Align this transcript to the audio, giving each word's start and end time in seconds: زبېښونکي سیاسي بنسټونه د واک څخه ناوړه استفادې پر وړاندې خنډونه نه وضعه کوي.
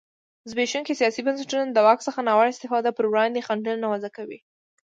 زبېښونکي 0.51 0.93
سیاسي 1.01 1.21
بنسټونه 1.27 1.65
د 1.71 1.77
واک 1.85 1.99
څخه 2.07 2.19
ناوړه 2.27 2.51
استفادې 2.51 2.91
پر 2.97 3.05
وړاندې 3.11 3.45
خنډونه 3.47 3.77
نه 3.83 3.87
وضعه 3.93 4.11
کوي. 4.17 4.39